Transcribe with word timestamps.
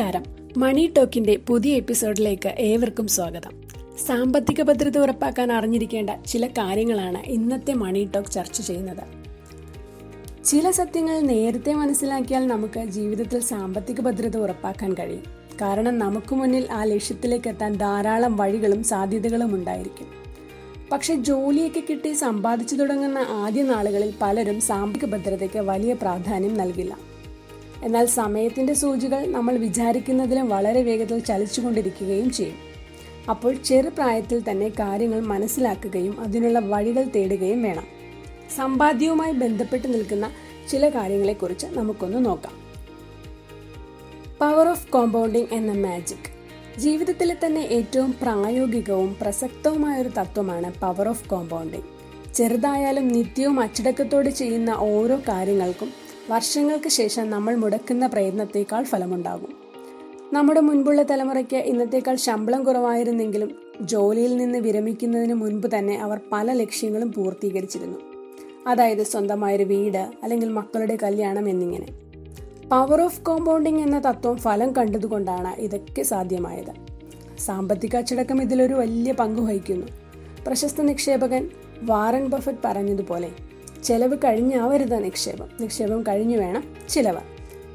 നമസ്കാരം. 0.00 0.52
മണി 0.56 0.92
ടോക്കിന്റെ 0.96 1.36
പുതിയ 1.36 1.74
എപ്പിസോഡിലേക്ക് 1.74 2.48
ഏവർക്കും 2.48 3.08
സ്വാഗതം. 3.08 3.62
സാമ്പത്തിക 4.06 4.62
ഭദ്രത 4.62 4.98
ഉറപ്പാക്കാൻ 4.98 5.52
അറിഞ്ഞിരിക്കേണ്ട 5.52 6.10
ചില 6.26 6.46
കാര്യങ്ങളാണ് 6.46 7.18
ഇന്നത്തെ 7.26 7.72
മണി 7.72 8.10
ടോക്ക് 8.14 8.30
ചർച്ച 8.30 8.60
ചെയ്യുന്നത്. 8.60 9.02
ചില 10.44 10.70
സത്യങ്ങൾ 10.70 11.20
നേരത്തെ 11.20 11.74
മനസ്സിലാക്കിയാൽ 11.74 12.46
നമുക്ക് 12.46 12.84
ജീവിതത്തിൽ 12.84 13.40
സാമ്പത്തിക 13.40 14.00
ഭദ്രത 14.00 14.36
ഉറപ്പാക്കാൻ 14.36 14.94
കഴിയും. 14.94 15.22
കാരണം 15.60 15.98
നമുക്ക് 15.98 16.34
മുന്നിൽ 16.34 16.72
ആ 16.72 16.84
ലക്ഷ്യത്തിലേക്ക് 16.84 17.48
എത്താൻ 17.48 17.76
ധാരാളം 17.76 18.36
വഴികളും 18.36 18.84
സാധ്യതകളും 18.84 19.54
ഉണ്ടായിരിക്കും. 19.54 20.06
പക്ഷെ 20.92 21.14
ജോലിയൊക്കെ 21.14 21.80
കിട്ടി 21.80 22.12
സമ്പാദിച്ചു 22.12 22.76
തുടങ്ങുന്ന 22.76 23.18
ആദ്യ 23.18 23.62
നാളുകളിൽ 23.62 24.14
പലരും 24.22 24.60
സാമ്പത്തിക 24.60 25.08
ഭദ്രതയ്ക്ക് 25.08 25.58
വലിയ 25.58 25.92
പ്രാധാന്യം 25.92 26.56
നൽകില്ല. 26.56 27.09
എന്നാൽ 27.84 28.06
സമയത്തിന്റെ 28.06 28.74
സൂചികൾ 28.74 29.26
നമ്മൾ 29.26 29.56
വിചാരിക്കുന്നതിലും 29.56 30.48
വളരെ 30.48 30.82
വേഗത്തിൽ 30.82 31.18
ചലിച്ചുകൊണ്ടിരിക്കുകയും 31.18 32.30
ചെയ്യും. 32.30 32.58
അപ്പോൾ 33.30 33.54
ചെറുപ്രായത്തിൽ 33.54 34.50
തന്നെ 34.50 34.68
കാര്യങ്ങൾ 34.68 35.20
മനസ്സിലാക്കുകയും 35.20 36.20
അതിനുള്ള 36.20 36.58
വഴികൾ 36.58 37.02
തേടുകയും 37.02 37.62
വേണം. 37.62 37.86
സമ്പാദ്യവുമായി 38.56 39.32
ബന്ധപ്പെട്ട് 39.32 39.94
നിൽക്കുന്ന 39.94 40.30
ചില 40.70 40.88
കാര്യങ്ങളെക്കുറിച്ച് 40.88 41.66
നമുക്കൊന്ന് 41.66 42.24
നോക്കാം. 42.24 42.52
പവർ 44.40 44.68
ഓഫ് 44.68 44.88
കോമ്പൗണ്ടിംഗ് 44.88 45.54
എന്ന 45.54 45.72
മാജിക് 45.72 46.28
ജീവിതത്തിലെ 46.78 47.36
തന്നെ 47.46 47.60
ഏറ്റവും 47.60 48.14
പ്രായോഗികവും 48.22 49.16
പ്രസക്തവുമായ 49.20 50.02
ഒരു 50.02 50.08
തത്വമാണ് 50.08 50.72
പവർ 50.80 51.08
ഓഫ് 51.08 51.28
കോമ്പൗണ്ടിംഗ് 51.28 51.88
ചെറുതായാലും 52.34 53.08
നിത്യവും 53.08 53.60
അച്ചടക്കത്തോടെ 53.60 54.30
ചെയ്യുന്ന 54.30 54.70
ഓരോ 54.70 55.16
കാര്യങ്ങൾക്കും 55.28 55.92
വർഷങ്ങൾക്ക് 56.28 56.88
ശേഷം 56.88 57.30
നമ്മൾ 57.30 57.56
മുടക്കുന്ന 57.56 58.06
പ്രയത്നത്തേക്കാൾ 58.06 58.82
ഫലമുണ്ടാകും. 58.82 59.52
നമ്മുടെ 60.32 60.60
മുൻപുള്ള 60.60 61.02
തലമുറയ്ക്ക് 61.02 61.56
ഇന്നത്തേക്കാൾ 61.56 62.14
ശമ്പളം 62.14 62.64
കുറവായിരുന്നെങ്കിലും 62.64 63.54
ജോലിയിൽ 63.80 64.36
നിന്ന് 64.36 64.58
വിരമിക്കുന്നതിന് 64.58 65.34
മുൻപ് 65.34 65.66
തന്നെ 65.78 65.98
അവർ 65.98 66.20
പല 66.32 66.52
ലക്ഷ്യങ്ങളും 66.52 67.12
പൂർത്തീകരിച്ചിരുന്നു. 67.12 67.98
അതായത് 68.66 69.02
സ്വന്തമായൊരു 69.02 69.64
വീട് 69.64 70.10
അല്ലെങ്കിൽ 70.22 70.48
മക്കളുടെ 70.48 70.98
കല്യാണം 71.02 71.48
എന്നിങ്ങനെ. 71.48 71.86
പവർ 72.68 73.00
ഓഫ് 73.00 73.20
കോമ്പൗണ്ടിങ് 73.20 73.80
എന്ന 73.80 73.98
തത്വം 73.98 74.36
ഫലം 74.36 74.76
കണ്ടതുകൊണ്ടാണ് 74.76 75.60
ഇതൊക്കെ 75.60 76.02
സാധ്യമായത്. 76.02 76.72
സാമ്പത്തിക 77.38 77.96
അച്ചടക്കം 77.96 78.42
ഇതിലൊരു 78.42 78.74
വലിയ 78.74 79.12
പങ്ക് 79.12 79.42
വഹിക്കുന്നു. 79.42 79.86
പ്രശസ്ത 80.46 80.82
നിക്ഷേപകൻ 80.82 81.50
വാറൻ 81.82 82.26
ബഫറ്റ് 82.26 82.58
പറഞ്ഞതുപോലെ 82.64 83.30
ചെലവ് 83.84 84.16
കഴിഞ്ഞാവരുത് 84.16 85.04
നിക്ഷേപം. 85.04 85.48
നിക്ഷേപം 85.60 86.02
കഴിഞ്ഞു 86.02 86.38
വേണം 86.38 86.76
ചിലവ്. 86.88 87.20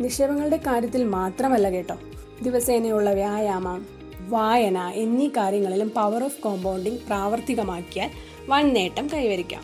നിക്ഷേപങ്ങളുടെ 0.04 0.58
കാര്യത്തിൽ 0.58 1.04
മാത്രമല്ല 1.04 1.70
കേട്ടോ. 1.70 1.98
ദിവസേനയുള്ള 2.42 3.14
വ്യായാമം 3.14 3.86
വായന 4.30 4.92
എന്നീ 4.96 5.28
കാര്യങ്ങളിലും 5.28 5.90
പവർ 5.90 6.24
ഓഫ് 6.24 6.42
കോമ്പൗണ്ടിംഗ് 6.42 7.00
പ്രാവർത്തികമാക്കിയാൽ 7.00 8.10
വൻ 8.50 8.74
നേട്ടം 8.74 9.08
കൈവരിക്കാം. 9.14 9.64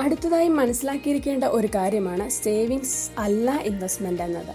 അടുത്തതായി 0.00 0.48
മനസ്സിലാക്കിയിരിക്കേണ്ട 0.48 1.44
ഒരു 1.44 1.68
കാര്യമാണ് 1.74 2.28
സേവിങ്സ് 2.28 3.20
അല്ല 3.20 3.60
ഇൻവെസ്റ്റ്മെന്റ് 3.62 4.22
എന്നത്. 4.22 4.54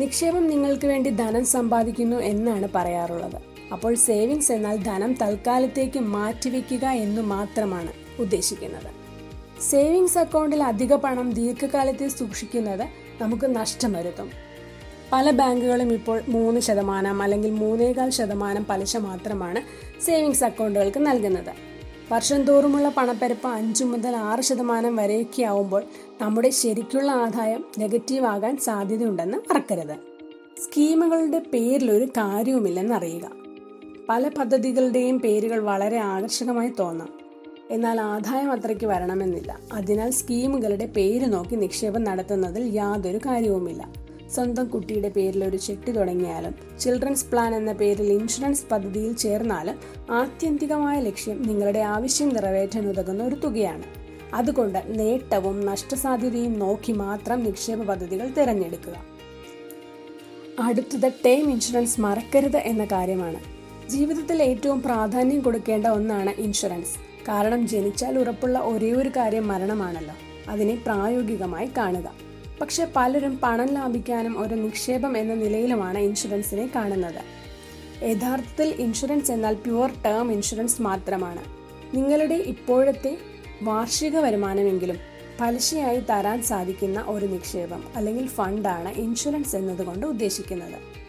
നിക്ഷേപം 0.00 0.46
നിങ്ങൾക്ക് 0.46 0.86
വേണ്ടി 0.86 1.10
ധനം 1.10 1.46
സമ്പാദിക്കുന്നു 1.46 2.16
എന്നാണ് 2.16 2.68
പറയാറുള്ളത്. 2.74 3.36
അപ്പോൾ 3.72 3.94
സേവിങ്സ് 3.94 4.52
എന്നാൽ 4.52 4.76
ധനം 4.76 5.12
തൽക്കാലത്തേക്ക് 5.12 5.98
മാറ്റിവെക്കുക 5.98 6.84
എന്നു 6.88 7.22
മാത്രമാണ് 7.22 7.92
ഉദ്ദേശിക്കുന്നത്. 8.18 9.03
സേവിങ്സ് 9.60 10.18
അക്കൗണ്ടിൽ 10.18 10.62
അധിക 10.62 10.94
പണം 10.94 11.32
ദീർഘകാലത്തെ 11.32 12.08
സൂക്ഷിക്കുന്നത് 12.08 12.88
നമുക്ക് 13.22 13.56
നഷ്ടം 13.56 13.92
വരുത്തും 13.92 14.30
പല 15.12 15.30
ബാങ്കുകളും 15.30 15.92
ഇപ്പോൾ 15.92 16.22
മൂന്ന് 16.28 16.60
ശതമാനം 16.60 17.22
അല്ലെങ്കിൽ 17.22 17.50
മൂന്നേകാൽ 17.50 18.10
ശതമാനം 18.10 18.64
പലിശ 18.64 18.96
മാത്രമാണ് 18.96 19.62
സേവിങ്സ് 20.04 20.44
അക്കൗണ്ടുകൾക്ക് 20.44 21.06
നൽകുന്നത്. 21.06 21.74
വർഷം 22.12 22.42
തോറുമുള്ള 22.42 22.88
പണപ്പെരുപ്പ് 22.88 23.48
അഞ്ചു 23.48 23.84
മുതൽ 23.84 24.16
ആറ് 24.16 24.40
ശതമാനം 24.40 24.96
വരെയൊക്കെ 24.96 25.42
ആവുമ്പോൾ 25.42 25.82
നമ്മുടെ 26.20 26.50
ശരിക്കുള്ള 26.50 27.10
ആദായം 27.10 27.64
നെഗറ്റീവ് 27.78 28.26
ആകാൻ 28.26 28.56
സാധ്യതയുണ്ടെന്ന് 28.56 29.38
മറക്കരുത്. 29.38 29.96
സ്കീമുകളുടെ 30.64 31.38
പേരിൽ 31.38 31.90
ഒരു 31.90 32.04
കാര്യവുമില്ലെന്ന് 32.04 32.94
അറിയുക. 32.94 33.30
പല 34.08 34.28
പദ്ധതികളുടെയും 34.28 35.20
പേരുകൾ 35.20 35.58
വളരെ 35.58 35.98
ആകർഷകമായി 35.98 36.72
തോന്നാം. 36.78 37.23
എന്നാൽ 37.70 38.00
ആദായം 38.00 38.52
അത്രയ്ക്ക് 38.52 38.86
വരണമെന്നില്ല. 38.86 39.58
അതിനാൽ 39.72 40.10
സ്കീമുകളുടെ 40.10 40.86
പേര് 40.86 41.32
നോക്കി 41.32 41.56
നിക്ഷേപം 41.56 42.04
നടത്തുന്നതിൽ 42.04 42.74
യാതൊരു 42.74 43.18
കാര്യവുമില്ല. 43.18 43.88
സ്വന്തം 44.34 44.66
കുട്ടിയുടെ 44.66 45.08
പേരിൽ 45.08 45.44
ഒരു 45.44 45.56
ചെട്ടി 45.56 45.92
തുടങ്ങിയാലും 45.92 46.54
ചിൽഡ്രൻസ് 46.80 47.26
പ്ലാൻ 47.26 47.54
എന്ന 47.54 47.72
പേരിൽ 47.72 48.12
ഇൻഷുറൻസ് 48.12 48.64
പദ്ധതിയിൽ 48.72 49.12
ചേർന്നാലും 49.12 49.78
ആത്യന്തികമായ 50.10 51.00
ലക്ഷ്യം 51.00 51.42
നിങ്ങളുടെ 51.42 51.78
ആവശ്യം 51.78 52.28
നിറവേറ്റാൻ 52.28 52.88
ഉതകുന്ന 52.88 53.24
ഒരു 53.24 53.34
തുകയാണ്. 53.34 53.82
അതുകൊണ്ട് 54.34 54.82
നേട്ടവും 54.86 55.66
നഷ്ടസാധ്യതയും 55.66 56.58
നോക്കി 56.58 56.92
മാത്രം 56.92 57.44
നിക്ഷേപ 57.44 57.82
പദ്ധതികൾ 57.82 58.28
തിരഞ്ഞെടുക്കുക. 58.28 58.94
അടുത്തത് 60.60 61.12
ടേം 61.26 61.50
ഇൻഷുറൻസ് 61.50 62.00
മറക്കരുത് 62.00 62.56
എന്ന 62.56 62.84
കാര്യമാണ്. 62.84 63.40
ജീവിതത്തിൽ 63.88 64.42
ഏറ്റവും 64.42 64.82
പ്രാധാന്യം 64.82 65.40
കൊടുക്കേണ്ട 65.40 65.86
ഒന്നാണ് 65.86 66.30
ഇൻഷുറൻസ് 66.30 67.13
കാരണം 67.28 67.68
ജനിച്ചാൽ 67.68 68.18
ഉറപ്പുള്ള 68.18 68.58
ഒരേ 68.58 68.92
ഒരു 68.92 69.08
കാര്യം 69.08 69.48
മരണമാണല്ലോ. 69.48 70.14
അതിനെ 70.48 70.76
പ്രായോഗികമായി 70.76 71.70
കാണുക. 71.76 72.12
പക്ഷെ 72.60 72.88
പലരും 72.96 73.40
പണം 73.42 73.66
ലാഭിക്കാനും 73.66 74.42
ഒരു 74.46 74.54
നിക്ഷേപം 74.54 75.18
എന്ന 75.18 75.34
നിലയിലുമാണ് 75.34 75.98
ഇൻഷുറൻസിനെ 75.98 76.70
കാണുന്നത്. 76.74 77.44
യഥാർത്ഥത്തിൽ 78.04 78.74
ഇൻഷുറൻസ് 78.78 79.32
എന്നാൽ 79.32 79.54
പ്യുവർ 79.54 79.90
ടേം 80.04 80.32
ഇൻഷുറൻസ് 80.32 80.82
മാത്രമാണ്. 80.82 81.44
നിങ്ങളുടെ 81.96 82.34
ഇപ്പോഴത്തെ 82.34 83.18
വാർഷിക 83.62 84.18
വരുമാനമെങ്കിലും 84.18 84.96
പലിശയായി 85.40 86.00
തരാൻ 86.00 86.42
സാധിക്കുന്ന 86.42 87.04
ഒരു 87.06 87.26
നിക്ഷേപം 87.26 87.84
അല്ലെങ്കിൽ 87.96 88.26
ഫണ്ടാണ് 88.26 88.88
ഇൻഷുറൻസ് 88.88 89.56
എന്നതുകൊണ്ട് 89.56 90.06
ഉദ്ദേശിക്കുന്നത്. 90.06 91.03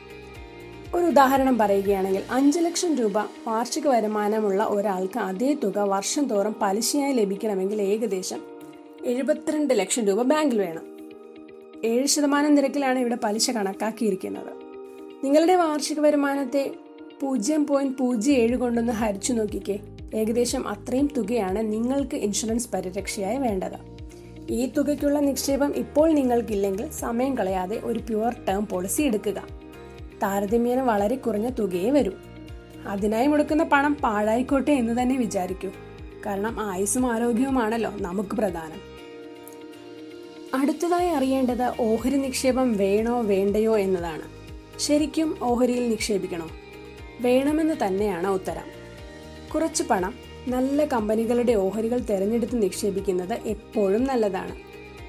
ഒരു 0.96 1.06
ഉദാഹരണം 1.06 1.58
പറയുകയാണെങ്കിൽ 1.58 2.22
അഞ്ച് 2.32 2.60
ലക്ഷം 2.60 2.96
രൂപ 2.96 3.18
വാർഷിക 3.20 3.88
വരുമാനമുള്ള 3.88 4.64
ഒരാൾക്ക് 4.64 5.20
അതേ 5.20 5.54
തുക 5.54 5.78
വർഷം 5.78 6.26
തോറും 6.26 6.56
പലിശയായി 6.62 7.14
ലഭിക്കണമെങ്കിൽ 7.14 7.82
ഏകദേശം 7.82 8.42
എഴുപത്തിരണ്ട് 9.06 9.74
ലക്ഷം 9.74 10.06
രൂപ 10.06 10.22
ബാങ്കിൽ 10.22 10.62
വേണം. 10.62 10.82
ഏഴ് 11.86 12.06
ശതമാനം 12.06 12.56
നിരക്കിലാണ് 12.56 13.00
ഇവിടെ 13.00 13.18
പലിശ 13.24 13.52
കണക്കാക്കിയിരിക്കുന്നത്. 13.52 14.54
നിങ്ങളുടെ 15.24 15.56
വാർഷിക 15.56 16.00
വരുമാനത്തെ 16.00 16.72
പൂജ്യം 17.22 17.68
പോയിന്റ് 17.68 17.98
പൂജ്യം 17.98 18.36
ഏഴ് 18.36 18.58
കൊണ്ടൊന്ന് 18.58 18.94
ഹരിച്ചു 18.94 19.34
നോക്കിക്കേ. 19.34 19.80
ഏകദേശം 20.16 20.68
അത്രയും 20.68 21.10
തുകയാണ് 21.18 21.74
നിങ്ങൾക്ക് 21.74 22.16
ഇൻഷുറൻസ് 22.16 22.70
പരിരക്ഷയായി 22.74 23.38
വേണ്ടത്. 23.38 23.96
ഈ 24.50 24.66
തുകയ്ക്കുള്ള 24.66 25.20
നിക്ഷേപം 25.20 25.74
ഇപ്പോൾ 25.76 26.12
നിങ്ങൾക്കില്ലെങ്കിൽ 26.12 26.92
സമയം 26.92 27.38
കളയാതെ 27.38 27.82
ഒരു 27.84 28.00
പ്യുവർ 28.00 28.36
ടേം 28.48 28.68
പോളിസി 28.68 29.02
എടുക്കുക. 29.02 29.55
താരതമ്യേന 30.26 30.82
വളരെ 30.82 31.16
കുറഞ്ഞ 31.16 31.50
തുകയേ 31.50 31.90
വരൂ. 31.90 32.12
അതിനായി 32.88 33.28
മുടക്കുന്ന 33.28 33.64
പണം 33.64 33.96
പാഴായിക്കോട്ടെ 33.96 34.72
എന്ന് 34.72 35.02
തന്നെ 35.02 35.18
വിചാരിക്കൂ. 35.18 35.70
കാരണം 36.26 36.60
ആയുസ്സും 36.60 37.14
ആരോഗ്യവുമാണല്ലോ 37.14 37.92
നമുക്ക് 37.98 38.30
പ്രധാനം. 38.30 38.96
അടുത്തതായി 40.62 41.10
അറിയേണ്ടത് 41.10 41.74
ഓഹരി 41.80 42.18
നിക്ഷേപം 42.18 42.78
വേണോ 42.78 43.22
വേണ്ടയോ 43.22 43.78
എന്നതാണ്. 43.78 44.22
ശരിക്കും 44.80 45.38
ഓഹരിയിൽ 45.42 45.90
നിക്ഷേപിക്കണോ? 45.90 46.48
വേണമെന്ന് 47.20 47.74
തന്നെയാണ് 47.86 48.28
ഉത്തരം. 48.28 48.66
കുറച്ച് 49.54 49.84
പണം 49.84 50.14
നല്ല 50.48 50.86
കമ്പനികളുടെ 50.86 51.54
ഓഹരികൾ 51.54 52.00
തിരഞ്ഞെടുത്ത് 52.00 52.64
നിക്ഷേപിക്കുന്നത് 52.64 53.34
എപ്പോഴും 53.34 54.04
നല്ലതാണ്. 54.04 54.56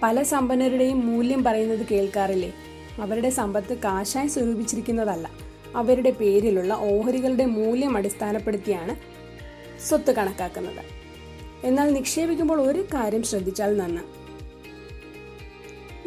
പല 0.02 0.22
സമ്പന്നരുടെയും 0.22 1.06
മൂല്യം 1.06 1.44
പറയുന്നത് 1.44 1.86
കേൾക്കാറില്ലേ? 1.90 2.52
അവരുടെ 2.98 3.30
സമ്പത്ത് 3.30 3.78
കാശായി 3.78 4.26
സ്വരൂപിച്ചിരിക്കുന്നതല്ല. 4.26 5.30
അവരുടെ 5.76 6.10
പേരിലുള്ള 6.10 6.74
ഓഹരികളുടെ 6.74 7.44
മൂല്യം 7.44 7.96
അടിസ്ഥാനപ്പെടുത്തിയാണ് 7.96 8.96
സ്വത്ത് 9.88 10.12
കണക്കാക്കുന്നത്. 10.12 11.06
എന്നാൽ 11.64 11.92
നിക്ഷേപിക്കുമ്പോൾ 11.92 12.60
ഒരു 12.60 12.84
കാര്യം 12.94 13.22
ശ്രദ്ധിച്ചാൽ 13.22 13.76
നന്ന്. 13.76 14.00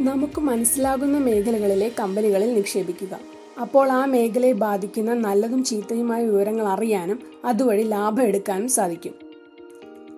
നമുക്ക് 0.01 0.41
മനസ്സിലാകുന്ന 0.41 1.17
മേഖലകളിലെ 1.17 1.91
കമ്പനികളിൽ 1.99 2.53
നിക്ഷേപിക്കുക. 2.53 3.19
അപ്പോൾ 3.61 3.91
ആ 3.91 4.05
മേഖലയെ 4.05 4.51
ബാധിക്കുന്ന 4.51 5.13
നല്ലതും 5.13 5.63
ചീത്തയുമായ 5.63 6.25
വിവരങ്ങൾ 6.25 6.67
അറിയാനും 6.67 7.19
അതുവഴി 7.45 7.83
ലാഭം 7.83 8.23
എടുക്കാനും 8.23 8.69
സാധിക്കും. 8.69 9.13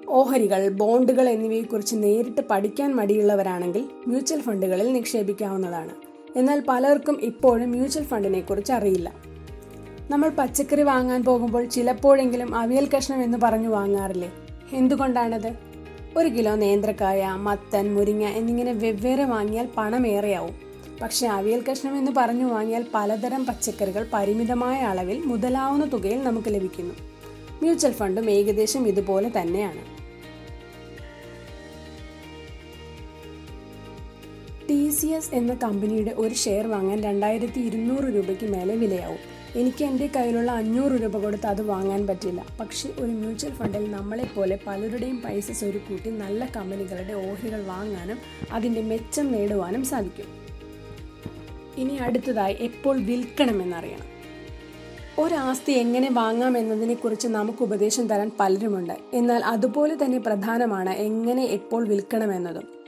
ഓഹരികൾ 0.09 0.69
ബോണ്ടുകൾ 0.69 1.29
എന്നിവയെക്കുറിച്ച് 1.29 1.95
നേരിട്ട് 1.95 2.41
പഠിക്കാൻ 2.41 2.95
മടിയുള്ളവരാണെങ്കിൽ 2.95 3.89
മ്യൂച്വൽ 4.07 4.41
ഫണ്ടുകളിൽ 4.41 4.93
നിക്ഷേപിക്കാവുന്നതാണ്. 4.93 6.10
എന്നാൽ 6.35 6.63
പലർക്കും 6.67 7.19
ഇപ്പോഴും 7.21 7.71
മ്യൂച്വൽ 7.71 8.03
ഫണ്ടിനെ 8.03 8.39
കുറിച്ച് 8.39 8.73
അറിയില്ല. 8.73 9.13
നമ്മൾ 10.09 10.29
പച്ചക്കറി 10.29 10.81
വാങ്ങാൻ 10.81 11.23
പോകുമ്പോൾ 11.23 11.65
ചിലപ്പോഴെങ്കിലും 11.65 12.55
അവിയൽ 12.55 12.89
കഷ്ണം 12.97 13.23
എന്ന് 13.23 13.37
പറഞ്ഞു 13.43 13.67
വാങ്ങാറില്ലേ? 13.67 14.33
എന്തുകൊണ്ടാണത്? 14.71 15.53
ഒരു 16.17 16.27
കിലോ 16.27 16.55
നേന്ത്രക്കായ 16.55 17.27
മത്തൻ 17.37 17.95
മുരിങ്ങ 17.95 18.23
എന്നിങ്ങനെ 18.23 18.71
വെവ്വേറെ 18.71 19.23
വാങ്ങിയാൽ 19.23 19.67
പണമേറെയാവും 19.77 20.55
പക്ഷെ 21.01 21.27
അവിയൽ 21.27 21.63
കഷ്ണം 21.71 21.97
എന്ന് 21.97 22.11
പറഞ്ഞു 22.17 22.45
വാങ്ങിയാൽ 22.45 22.85
പലതരം 22.93 23.45
പച്ചക്കറികൾ 23.45 24.07
പരിമിതമായ 24.13 24.79
അളവിൽ 24.79 25.23
മുതലാവുന്ന 25.25 25.91
തുകയിൽ 25.93 26.23
നമുക്ക് 26.23 26.53
ലഭിക്കുന്നു. 26.53 26.93
മ്യൂച്വൽ 27.61 27.91
ഫണ്ടും 27.91 28.31
ഏകദേശം 28.31 28.87
ഇതുപോലെ 28.87 29.31
തന്നെയാണ്. 29.41 30.00
ടി 34.71 34.89
സി 34.89 35.07
എസ് 35.07 35.35
എന്ന 35.35 35.53
കമ്പനിയുടെ 35.53 36.13
ഒരു 36.17 36.33
ഷെയർ 36.33 36.67
വാങ്ങാൻ 36.67 37.03
രണ്ടായിരത്തി 37.03 37.59
ഇരുന്നൂറ് 37.59 38.03
രൂപയ്ക്ക് 38.03 38.45
മേലെ 38.45 38.75
വിലയാവും. 38.75 39.17
എനിക്ക് 39.55 39.83
എന്റെ 39.83 40.09
കയ്യിലുള്ള 40.15 40.51
അഞ്ഞൂറ് 40.51 40.91
രൂപ 40.91 41.17
കൊടുത്ത് 41.17 41.47
അത് 41.47 41.61
വാങ്ങാൻ 41.61 42.07
പറ്റില്ല. 42.07 42.45
പക്ഷേ 42.59 42.89
ഒരു 42.97 43.11
മ്യൂച്വൽ 43.11 43.51
ഫണ്ടിൽ 43.51 43.91
നമ്മളെപ്പോലെ 43.91 44.59
പലരുടെയും 44.67 45.21
പൈസ 45.21 45.51
സ്വരുക്കൂട്ടി 45.51 46.09
നല്ല 46.09 46.45
കമ്പനികളുടെ 46.55 47.13
ഓഹരികൾ 47.13 47.65
വാങ്ങാനും 47.65 48.17
അതിന്റെ 48.51 48.81
മെച്ചം 48.81 49.31
നേടുവാനും 49.31 49.85
സാധിക്കും. 49.85 50.25
ഇനി 51.77 51.93
അടുത്തതായി 51.93 52.57
എപ്പോൾ 52.59 53.01
വിൽക്കണമെന്നറിയണം. 53.01 54.05
ഒരാസ്തി 55.21 55.71
എങ്ങനെ 55.71 56.09
വാങ്ങാം 56.11 56.57
എന്നതിനെക്കുറിച്ച് 56.57 57.27
നമുക്ക് 57.27 57.63
ഉപദേശം 57.63 58.07
തരാൻ 58.07 58.31
പലരുമുണ്ട്. 58.39 58.93
എന്നാൽ 59.13 59.45
അതുപോലെ 59.45 60.05
തന്നെ 60.05 60.17
പ്രധാനമാണ് 60.17 60.89
എങ്ങനെ 60.89 61.43
എപ്പോൾ 61.43 61.87
വിൽക്കണമെന്നതും. 61.87 62.80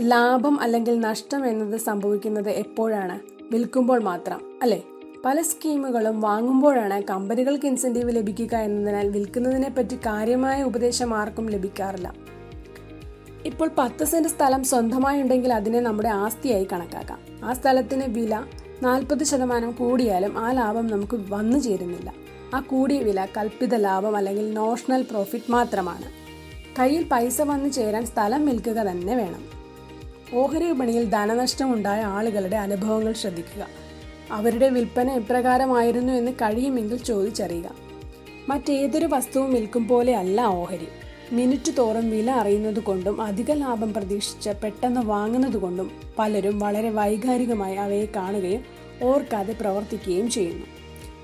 ലാഭം 0.00 0.60
അല്ലെങ്കിൽ 0.60 1.00
നഷ്ടം 1.00 1.46
എന്നത് 1.46 1.80
സംഭവിക്കുന്നത് 1.80 2.48
എപ്പോഴാണ്? 2.48 3.20
വിൽക്കുമ്പോൾ 3.52 4.00
മാത്രം 4.00 4.58
അല്ലേ? 4.62 4.82
പല 5.24 5.42
സ്കീമുകളും 5.42 6.20
വാങ്ങുമ്പോഴാണ് 6.20 7.02
കമ്പനികൾക്ക് 7.02 7.66
ഇൻസെന്റീവ് 7.66 8.16
ലഭിക്കുക 8.16 8.56
എന്നതിനാൽ 8.56 9.08
വിൽക്കുന്നതിനെ 9.08 9.70
പറ്റി 9.70 9.96
കാര്യമായ 9.96 10.62
ഉപദേശം 10.62 11.14
ആർക്കും 11.14 11.50
ലഭിക്കാറില്ല. 11.50 12.14
ഇപ്പോൾ 13.44 13.70
പത്ത് 13.78 14.04
സെന്റ് 14.04 14.28
സ്ഥലം 14.28 14.64
സ്വന്തമായി 14.64 15.22
ഉണ്ടെങ്കിൽ 15.22 15.52
അതിനെ 15.52 15.80
നമ്മുടെ 15.80 16.08
ആസ്തിയായി 16.08 16.66
കണക്കാക്കാം. 16.72 17.18
ആ 17.44 17.52
സ്ഥലത്തിന് 17.52 18.04
വില 18.08 18.42
നാൽപ്പത് 18.82 19.24
ശതമാനം 19.24 19.70
കൂടിയാലും 19.70 20.38
ആ 20.38 20.52
ലാഭം 20.52 20.86
നമുക്ക് 20.86 21.20
വന്നു 21.28 21.58
ചേരുന്നില്ല. 21.58 22.14
ആ 22.54 22.60
കൂടിയ 22.60 22.98
വില 22.98 23.26
കൽപ്പിത 23.36 23.74
ലാഭം 23.74 24.16
അല്ലെങ്കിൽ 24.16 24.54
നോഷണൽ 24.54 25.02
പ്രോഫിറ്റ് 25.02 25.52
മാത്രമാണ്. 25.52 26.04
കയ്യിൽ 26.78 27.08
പൈസ 27.12 27.42
വന്നു 27.42 27.68
ചേരാൻ 27.68 28.06
സ്ഥലം 28.06 28.46
വിൽക്കുക 28.46 28.74
തന്നെ 28.74 29.16
വേണം. 29.16 29.53
ഓഹരി 30.34 30.64
വിപണിയിൽ 30.64 31.04
ധനനഷ്ടമുണ്ടായ 31.04 32.02
ആളുകളുടെ 32.02 32.56
അനുഭവങ്ങൾ 32.56 33.12
ശ്രദ്ധിക്കുക. 33.12 33.66
അവരുടെ 34.32 34.68
വിൽപ്പന 34.68 35.10
എപ്രകാരമായിരുന്നു 35.10 36.12
എന്ന് 36.12 36.32
കഴിയുമെങ്കിൽ 36.32 36.96
ചോദിച്ചറിയുക. 36.96 37.70
മറ്റേതൊരു 38.48 39.06
വസ്തുവും 39.06 39.54
വിൽക്കും 39.54 39.88
പോലെ 39.88 40.16
അല്ല 40.16 40.40
ഓഹരി. 40.40 40.88
മിനിറ്റ് 41.32 41.72
തോറും 41.78 42.10
വില 42.10 42.30
അറിയുന്നത് 42.30 42.80
കൊണ്ടും 42.80 43.22
അധിക 43.22 43.52
ലാഭം 43.52 43.94
പ്രതീക്ഷിച്ച് 43.94 44.50
പെട്ടെന്ന് 44.50 45.00
വാങ്ങുന്നത് 45.00 45.56
കൊണ്ടും 45.56 45.90
പലരും 46.18 46.58
വളരെ 46.58 46.90
വൈകാരികമായി 46.90 47.76
അവയെ 47.76 48.06
കാണുകയും 48.16 48.64
ഓർക്കാതെ 49.02 49.52
പ്രവർത്തിക്കുകയും 49.52 50.30
ചെയ്യുന്നു. 50.30 50.66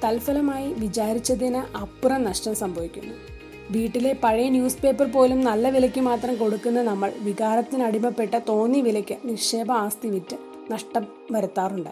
തൽഫലമായി 0.05 0.73
വിചാരിച്ചതിന് 0.73 1.77
അപ്പുറം 1.77 2.23
നഷ്ടം 2.23 2.55
സംഭവിക്കുന്നു. 2.55 3.39
വീട്ടിലെ 3.70 4.17
പഴയ 4.25 4.49
ന്യൂസ് 4.49 4.82
പേപ്പർ 4.82 5.12
പോലും 5.12 5.40
നല്ല 5.40 5.70
വിലയ്ക്ക് 5.70 6.00
മാത്രം 6.00 6.37
കൊടുക്കുന്ന 6.37 6.82
നമ്മൾ 6.82 7.12
വികാരത്തിന് 7.19 7.82
അടിമപ്പെട്ട 7.82 8.38
തോന്നിയ 8.49 8.81
വിലയ്ക്ക് 8.81 9.19
നിക്ഷേപ 9.25 9.72
ആസ്തി 9.72 10.08
വിറ്റ് 10.08 10.37
നഷ്ടം 10.72 11.06
വരുത്താറുണ്ട്. 11.31 11.90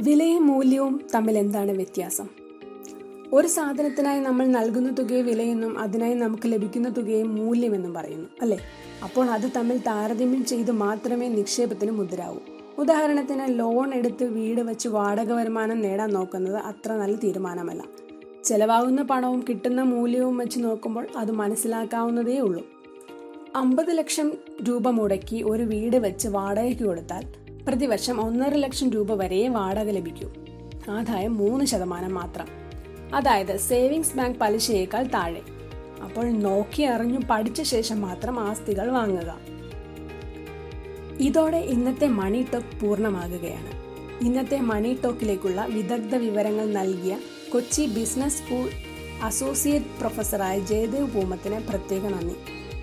വിലയും 0.00 0.46
മൂല്യവും 0.46 1.04
തമ്മിൽ 1.14 1.38
എന്താണ് 1.38 1.72
വ്യത്യാസം? 1.72 2.28
ഒരു 3.32 3.46
സാധനത്തിനായി 3.46 4.20
നമ്മൾ 4.20 4.46
നൽകുന്ന 4.46 4.90
തുകയെ 4.90 5.22
വിലയെന്നും 5.22 5.78
അതിനായി 5.78 6.14
നമുക്ക് 6.14 6.42
ലഭിക്കുന്ന 6.46 6.88
തുകയെ 6.88 7.22
മൂല്യമെന്നും 7.22 7.94
പറയുന്നു 7.94 8.28
അല്ലേ? 8.42 8.58
അപ്പോൾ 9.04 9.30
അത് 9.30 9.50
തമ്മിൽ 9.56 9.78
താരതമ്യം 9.78 10.44
ചെയ്ത് 10.44 10.70
മാത്രമേ 10.70 11.28
നിക്ഷേപത്തിന് 11.28 11.90
മുദ്രാവൂ. 11.90 12.38
ഉദാഹരണത്തിന് 12.78 13.58
ലോൺ 13.58 13.94
എടുത്ത് 13.94 14.24
വീട് 14.24 14.60
വെച്ച് 14.60 14.88
വാടക 14.88 15.32
വരുമാനം 15.32 15.80
നേടാൻ 15.80 16.10
നോക്കുന്നത് 16.10 16.56
അത്ര 16.56 16.92
നല്ല 16.92 17.16
തീരുമാനമല്ല. 17.16 17.84
ചെലവാകുന്ന 18.44 19.02
പണവും 19.02 19.44
കിട്ടുന്ന 19.48 19.82
മൂല്യവും 19.82 20.36
വെച്ച് 20.36 20.58
നോക്കുമ്പോൾ 20.64 21.06
അത് 21.16 21.32
മനസ്സിലാക്കാവുന്നതേ 21.32 22.38
ഉള്ളൂ. 22.38 22.66
അമ്പത് 23.56 23.98
ലക്ഷം 23.98 24.32
രൂപ 24.68 24.88
മുടക്കി 24.88 25.42
ഒരു 25.42 25.62
വീട് 25.62 25.96
വെച്ച് 25.96 26.28
വാടകയ്ക്ക് 26.28 26.82
കൊടുത്താൽ 26.82 27.26
പ്രതിവർഷം 27.68 28.20
ഒന്നര 28.20 28.54
ലക്ഷം 28.54 28.90
രൂപ 28.90 29.12
വരെ 29.12 29.48
വാടക 29.48 29.90
ലഭിക്കൂ. 29.90 30.30
ആദായം 30.90 31.36
മൂന്ന് 31.36 31.64
ശതമാനം 31.64 32.14
മാത്രം. 32.14 32.46
അതായത് 33.14 33.56
സേവിങ്സ് 33.56 34.16
ബാങ്ക് 34.16 34.38
പലിശയേക്കാൾ 34.38 35.02
താഴെ. 35.02 35.40
അപ്പോൾ 36.04 36.24
നോക്കി 36.24 36.82
അറിഞ്ഞു 36.82 37.20
പഠിച്ച 37.30 37.62
ശേഷം 37.62 38.00
മാത്രം 38.00 38.40
ആസ്തികൾ 38.40 38.90
വാങ്ങുക. 38.90 39.40
ഇതോടെ 41.20 41.56
ഇന്നത്തെ 41.56 42.06
മണി 42.08 42.46
ടോക്ക് 42.54 42.80
പൂർണമാകുകയാണ്. 42.80 43.70
ഇന്നത്തെ 44.24 44.60
മണി 44.60 44.98
ടോക്കിലേക്കുള്ള 45.04 45.66
വിദഗ്ധ 45.70 46.14
വിവരങ്ങൾ 46.14 46.72
നൽകിയ 46.72 47.18
കൊച്ചി 47.54 47.86
ബിസിനസ് 47.86 48.38
സ്കൂൾ 48.38 48.70
അസോസിയേറ്റ് 49.22 49.86
പ്രൊഫസറായ 49.98 50.58
ജയദേവ് 50.58 51.14
പൂമത്തിന് 51.14 51.60
പ്രത്യേക 51.68 52.00
നന്ദി. 52.00 52.36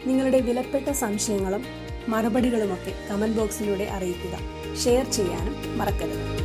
നിങ്ങളുടെ 0.07 0.41
വിലപ്പെട്ട 0.41 0.89
സംശയങ്ങളും 0.89 1.63
മറുപടികളുമൊക്കെ 2.07 2.93
കമന്റ് 3.09 3.37
ബോക്സിലൂടെ 3.37 3.83
അറിയിക്കുക. 3.83 4.37
ഷെയർ 4.83 5.11
ചെയ്യാനും 5.11 5.77
മറക്കരുത്. 5.77 6.40